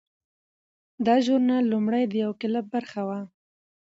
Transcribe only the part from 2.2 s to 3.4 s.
یو کلپ برخه وه.